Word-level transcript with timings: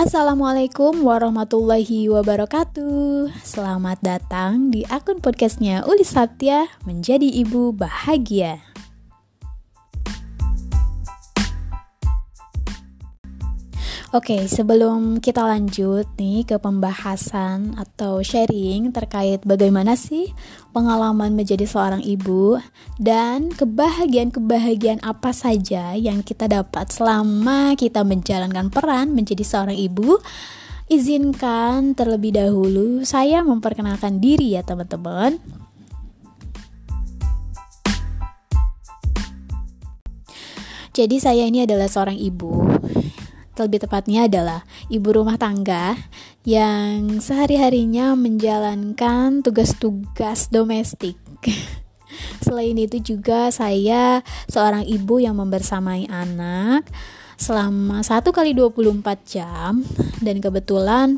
Assalamualaikum 0.00 1.04
warahmatullahi 1.04 2.08
wabarakatuh. 2.08 3.36
Selamat 3.44 4.00
datang 4.00 4.72
di 4.72 4.80
akun 4.88 5.20
podcastnya 5.20 5.84
Uli 5.84 6.08
Satya 6.08 6.72
Menjadi 6.88 7.28
Ibu 7.28 7.76
Bahagia 7.76 8.69
Oke, 14.10 14.50
sebelum 14.50 15.22
kita 15.22 15.46
lanjut 15.46 16.02
nih 16.18 16.42
ke 16.42 16.58
pembahasan 16.58 17.78
atau 17.78 18.26
sharing 18.26 18.90
terkait 18.90 19.38
bagaimana 19.46 19.94
sih 19.94 20.34
pengalaman 20.74 21.30
menjadi 21.38 21.62
seorang 21.62 22.02
ibu 22.02 22.58
dan 22.98 23.54
kebahagiaan-kebahagiaan 23.54 24.98
apa 25.06 25.30
saja 25.30 25.94
yang 25.94 26.26
kita 26.26 26.50
dapat 26.50 26.90
selama 26.90 27.78
kita 27.78 28.02
menjalankan 28.02 28.66
peran 28.74 29.14
menjadi 29.14 29.46
seorang 29.46 29.78
ibu, 29.78 30.18
izinkan 30.90 31.94
terlebih 31.94 32.34
dahulu 32.34 33.06
saya 33.06 33.46
memperkenalkan 33.46 34.18
diri 34.18 34.58
ya 34.58 34.66
teman-teman. 34.66 35.38
Jadi 40.98 41.22
saya 41.22 41.46
ini 41.46 41.62
adalah 41.62 41.86
seorang 41.86 42.18
ibu 42.18 42.79
lebih 43.60 43.84
tepatnya 43.84 44.24
adalah 44.26 44.64
ibu 44.88 45.08
rumah 45.12 45.36
tangga 45.36 45.96
yang 46.48 47.20
sehari-harinya 47.20 48.16
menjalankan 48.16 49.44
tugas-tugas 49.44 50.48
domestik. 50.48 51.20
Selain 52.44 52.74
itu 52.74 52.98
juga 52.98 53.52
saya 53.52 54.24
seorang 54.48 54.88
ibu 54.88 55.20
yang 55.20 55.36
membersamai 55.36 56.08
anak 56.08 56.88
selama 57.40 58.04
1 58.04 58.20
kali 58.32 58.52
24 58.52 59.00
jam 59.24 59.80
dan 60.20 60.36
kebetulan 60.44 61.16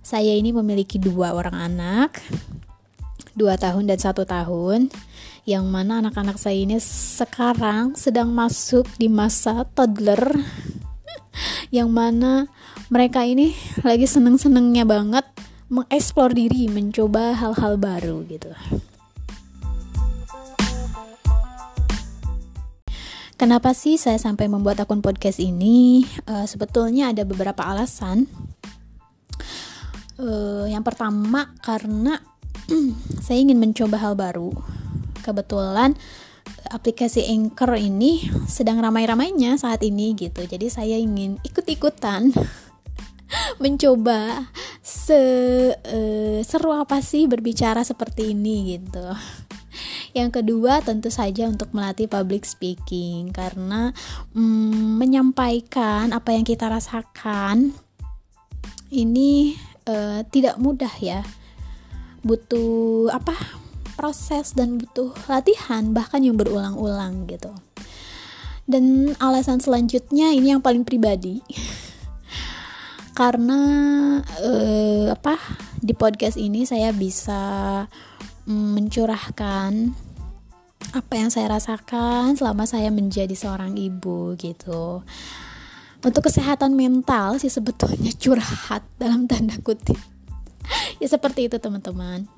saya 0.00 0.32
ini 0.32 0.56
memiliki 0.56 0.96
dua 0.96 1.36
orang 1.36 1.52
anak 1.52 2.16
dua 3.36 3.54
tahun 3.54 3.86
dan 3.86 4.00
satu 4.00 4.24
tahun 4.24 4.88
yang 5.44 5.68
mana 5.70 6.00
anak-anak 6.00 6.40
saya 6.40 6.58
ini 6.58 6.80
sekarang 6.80 7.94
sedang 7.94 8.34
masuk 8.34 8.84
di 8.98 9.06
masa 9.06 9.68
toddler 9.76 10.20
yang 11.68 11.92
mana 11.92 12.48
mereka 12.88 13.24
ini 13.24 13.52
lagi 13.84 14.08
seneng-senengnya 14.08 14.88
banget 14.88 15.24
mengeksplor 15.68 16.32
diri, 16.32 16.64
mencoba 16.72 17.36
hal-hal 17.36 17.76
baru 17.76 18.24
gitu. 18.24 18.48
Kenapa 23.38 23.70
sih 23.70 23.94
saya 23.94 24.18
sampai 24.18 24.50
membuat 24.50 24.82
akun 24.82 24.98
podcast 24.98 25.38
ini? 25.38 26.02
Uh, 26.26 26.42
sebetulnya 26.42 27.14
ada 27.14 27.22
beberapa 27.22 27.62
alasan. 27.62 28.26
Uh, 30.18 30.66
yang 30.66 30.82
pertama 30.82 31.54
karena 31.62 32.18
saya 33.24 33.38
ingin 33.38 33.62
mencoba 33.62 34.02
hal 34.02 34.18
baru. 34.18 34.50
Kebetulan 35.22 35.94
aplikasi 36.68 37.24
Anchor 37.32 37.76
ini 37.80 38.28
sedang 38.46 38.78
ramai-ramainya 38.78 39.56
saat 39.56 39.80
ini 39.84 40.12
gitu. 40.14 40.44
Jadi 40.44 40.68
saya 40.68 40.96
ingin 41.00 41.40
ikut-ikutan 41.42 42.32
mencoba 43.62 44.48
se 44.80 45.20
uh, 45.74 46.38
seru 46.40 46.72
apa 46.72 47.00
sih 47.04 47.28
berbicara 47.28 47.84
seperti 47.84 48.32
ini 48.32 48.78
gitu. 48.78 49.08
Yang 50.16 50.40
kedua 50.40 50.80
tentu 50.80 51.12
saja 51.12 51.46
untuk 51.46 51.70
melatih 51.76 52.08
public 52.08 52.48
speaking 52.48 53.30
karena 53.30 53.92
mm, 54.32 54.98
menyampaikan 54.98 56.10
apa 56.16 56.32
yang 56.32 56.42
kita 56.42 56.66
rasakan 56.66 57.76
ini 58.88 59.54
uh, 59.84 60.24
tidak 60.32 60.56
mudah 60.56 60.92
ya. 60.98 61.20
Butuh 62.24 63.12
apa? 63.12 63.67
Proses 63.98 64.54
dan 64.54 64.78
butuh 64.78 65.10
latihan 65.26 65.90
bahkan 65.90 66.22
yang 66.22 66.38
berulang-ulang 66.38 67.26
gitu. 67.26 67.50
Dan 68.62 69.18
alasan 69.18 69.58
selanjutnya 69.58 70.30
ini 70.30 70.54
yang 70.54 70.62
paling 70.62 70.86
pribadi. 70.86 71.42
Karena 73.18 73.58
uh, 74.22 75.10
apa 75.10 75.34
di 75.82 75.90
podcast 75.98 76.38
ini 76.38 76.62
saya 76.62 76.94
bisa 76.94 77.42
mm, 78.46 78.68
mencurahkan 78.78 79.70
apa 80.94 81.12
yang 81.18 81.28
saya 81.34 81.50
rasakan 81.58 82.38
selama 82.38 82.70
saya 82.70 82.94
menjadi 82.94 83.34
seorang 83.34 83.74
ibu 83.74 84.38
gitu. 84.38 85.02
Untuk 85.98 86.30
kesehatan 86.30 86.78
mental 86.78 87.42
sih 87.42 87.50
sebetulnya 87.50 88.14
curhat 88.22 88.86
dalam 89.02 89.26
tanda 89.26 89.58
kutip. 89.58 89.98
Ya 91.02 91.10
seperti 91.10 91.50
itu 91.50 91.58
teman-teman 91.58 92.37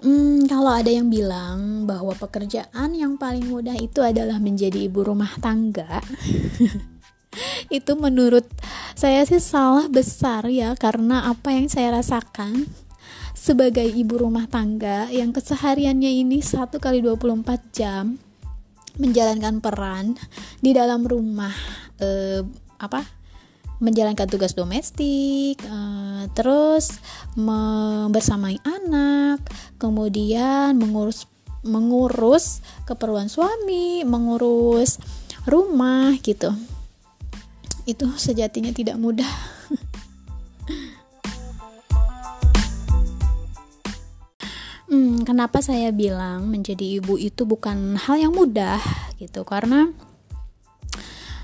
Hmm, 0.00 0.48
kalau 0.48 0.72
ada 0.72 0.88
yang 0.88 1.12
bilang 1.12 1.84
bahwa 1.84 2.16
pekerjaan 2.16 2.96
yang 2.96 3.20
paling 3.20 3.44
mudah 3.44 3.76
itu 3.76 4.00
adalah 4.00 4.40
menjadi 4.40 4.88
ibu 4.88 5.04
rumah 5.04 5.28
tangga, 5.44 6.00
itu 7.68 7.92
menurut 8.00 8.48
saya 8.96 9.20
sih 9.28 9.44
salah 9.44 9.92
besar 9.92 10.48
ya 10.48 10.72
karena 10.72 11.28
apa 11.28 11.52
yang 11.52 11.68
saya 11.68 12.00
rasakan 12.00 12.64
sebagai 13.36 13.84
ibu 13.84 14.20
rumah 14.20 14.48
tangga 14.48 15.12
yang 15.12 15.36
kesehariannya 15.36 16.24
ini 16.24 16.40
satu 16.40 16.80
kali 16.80 17.04
24 17.04 17.76
jam 17.76 18.16
menjalankan 18.96 19.60
peran 19.60 20.16
di 20.64 20.72
dalam 20.72 21.04
rumah 21.04 21.52
eh, 22.00 22.40
apa 22.80 23.19
menjalankan 23.80 24.28
tugas 24.28 24.52
domestik, 24.52 25.56
uh, 25.64 26.28
terus 26.36 27.00
membersamai 27.34 28.60
anak, 28.62 29.40
kemudian 29.80 30.76
mengurus 30.76 31.24
mengurus 31.60 32.64
keperluan 32.88 33.28
suami, 33.28 34.00
mengurus 34.04 34.98
rumah 35.44 36.16
gitu. 36.20 36.52
Itu 37.84 38.16
sejatinya 38.16 38.72
tidak 38.72 38.96
mudah. 39.00 39.28
hmm, 44.92 45.24
kenapa 45.24 45.60
saya 45.60 45.92
bilang 45.92 46.48
menjadi 46.48 46.84
ibu 47.00 47.18
itu 47.20 47.44
bukan 47.44 47.96
hal 47.96 48.16
yang 48.20 48.32
mudah 48.32 48.80
gitu? 49.20 49.44
Karena 49.44 49.92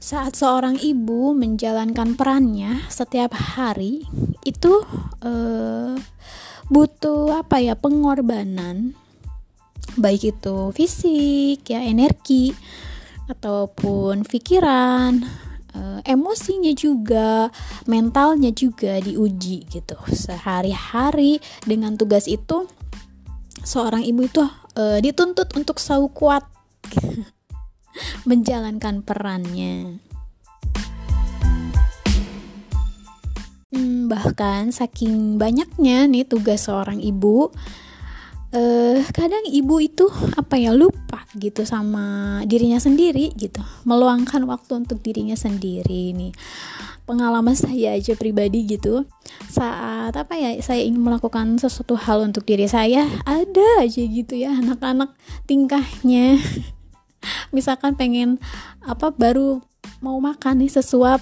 saat 0.00 0.32
seorang 0.32 0.80
ibu 0.80 1.36
menjalankan 1.36 2.16
perannya 2.16 2.80
setiap 2.88 3.36
hari 3.36 4.08
itu 4.48 4.80
uh, 5.20 5.92
butuh 6.72 7.44
apa 7.44 7.60
ya 7.60 7.76
pengorbanan. 7.76 8.96
Baik 10.00 10.32
itu 10.32 10.72
fisik 10.72 11.68
ya 11.68 11.84
energi 11.84 12.56
ataupun 13.28 14.24
pikiran 14.24 15.20
uh, 15.76 16.00
emosinya 16.08 16.72
juga 16.72 17.52
mentalnya 17.84 18.56
juga 18.56 18.96
diuji 19.04 19.68
gitu. 19.68 20.00
Sehari-hari 20.08 21.44
dengan 21.68 22.00
tugas 22.00 22.24
itu 22.24 22.64
seorang 23.60 24.00
ibu 24.00 24.24
itu 24.24 24.40
uh, 24.80 24.98
dituntut 25.04 25.52
untuk 25.60 25.76
selalu 25.76 26.08
kuat 26.16 26.48
menjalankan 28.28 29.02
perannya. 29.02 30.02
Hmm, 33.70 34.10
bahkan 34.10 34.74
saking 34.74 35.38
banyaknya 35.38 36.10
nih 36.10 36.26
tugas 36.26 36.66
seorang 36.66 36.98
ibu, 36.98 37.54
eh, 38.50 38.98
kadang 39.14 39.46
ibu 39.46 39.78
itu 39.78 40.10
apa 40.34 40.58
ya 40.58 40.74
lupa 40.74 41.22
gitu 41.38 41.62
sama 41.62 42.42
dirinya 42.50 42.82
sendiri 42.82 43.30
gitu, 43.38 43.62
meluangkan 43.86 44.42
waktu 44.50 44.82
untuk 44.82 44.98
dirinya 45.06 45.38
sendiri 45.38 46.10
nih. 46.18 46.34
Pengalaman 47.06 47.54
saya 47.54 47.94
aja 47.94 48.18
pribadi 48.18 48.66
gitu, 48.66 49.06
saat 49.46 50.18
apa 50.18 50.34
ya 50.34 50.58
saya 50.58 50.82
ingin 50.82 51.06
melakukan 51.06 51.54
sesuatu 51.62 51.94
hal 51.94 52.26
untuk 52.26 52.42
diri 52.42 52.66
saya, 52.66 53.06
ada 53.22 53.66
aja 53.78 54.02
gitu 54.02 54.34
ya 54.34 54.50
anak-anak 54.50 55.14
tingkahnya 55.46 56.42
misalkan 57.50 57.94
pengen 57.98 58.38
apa 58.82 59.12
baru 59.14 59.62
mau 60.00 60.16
makan 60.18 60.64
nih 60.64 60.72
sesuap 60.72 61.20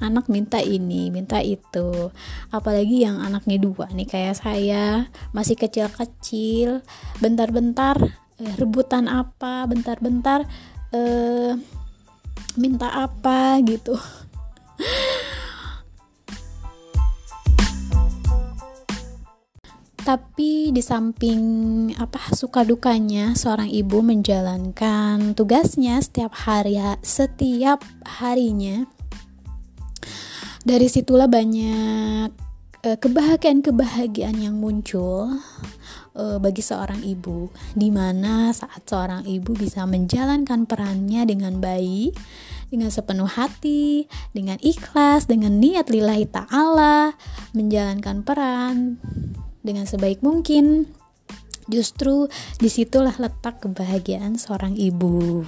anak 0.00 0.26
minta 0.32 0.58
ini 0.58 1.12
minta 1.12 1.38
itu. 1.44 2.10
Apalagi 2.48 3.04
yang 3.04 3.20
anaknya 3.20 3.60
dua 3.60 3.88
nih 3.92 4.08
kayak 4.08 4.36
saya 4.40 5.06
masih 5.36 5.54
kecil-kecil 5.60 6.80
bentar-bentar 7.20 8.00
eh, 8.40 8.54
rebutan 8.56 9.06
apa 9.10 9.68
bentar-bentar 9.68 10.48
eh, 10.94 11.52
minta 12.58 12.88
apa 12.90 13.60
gitu 13.62 13.94
tapi 20.08 20.72
di 20.72 20.80
samping 20.80 21.42
apa 22.00 22.32
suka 22.32 22.64
dukanya 22.64 23.36
seorang 23.36 23.68
ibu 23.68 24.00
menjalankan 24.00 25.36
tugasnya 25.36 26.00
setiap 26.00 26.32
hari 26.32 26.80
setiap 27.04 27.84
harinya 28.16 28.88
dari 30.64 30.88
situlah 30.88 31.28
banyak 31.28 32.32
uh, 32.88 32.96
kebahagiaan-kebahagiaan 32.96 34.40
yang 34.40 34.56
muncul 34.56 35.28
uh, 36.16 36.36
bagi 36.40 36.64
seorang 36.64 37.04
ibu. 37.04 37.52
Di 37.76 37.92
mana 37.92 38.48
saat 38.56 38.88
seorang 38.88 39.28
ibu 39.28 39.52
bisa 39.52 39.84
menjalankan 39.84 40.64
perannya 40.64 41.28
dengan 41.28 41.60
baik 41.60 42.16
dengan 42.68 42.92
sepenuh 42.92 43.28
hati, 43.28 44.08
dengan 44.36 44.60
ikhlas, 44.60 45.24
dengan 45.24 45.56
niat 45.56 45.88
lillahi 45.88 46.28
ta'ala, 46.28 47.16
menjalankan 47.56 48.24
peran 48.24 49.00
dengan 49.62 49.84
sebaik 49.84 50.20
mungkin. 50.20 50.90
Justru 51.68 52.32
di 52.56 52.72
situlah 52.72 53.14
letak 53.20 53.60
kebahagiaan 53.60 54.40
seorang 54.40 54.72
ibu. 54.74 55.44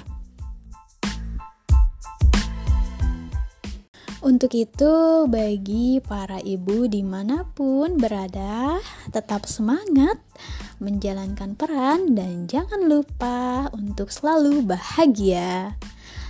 Untuk 4.21 4.53
itu, 4.53 5.25
bagi 5.33 5.97
para 6.05 6.45
ibu 6.45 6.85
di 6.85 7.01
mana 7.01 7.49
pun 7.57 7.97
berada, 7.97 8.77
tetap 9.09 9.49
semangat 9.49 10.21
menjalankan 10.77 11.57
peran 11.57 12.13
dan 12.13 12.45
jangan 12.45 12.85
lupa 12.85 13.73
untuk 13.73 14.13
selalu 14.13 14.61
bahagia. 14.61 15.73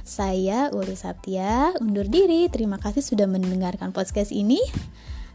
Saya 0.07 0.71
Uli 0.71 0.95
Saptia 0.95 1.75
undur 1.83 2.07
diri. 2.07 2.47
Terima 2.47 2.79
kasih 2.79 3.03
sudah 3.03 3.27
mendengarkan 3.27 3.91
podcast 3.91 4.31
ini. 4.31 4.63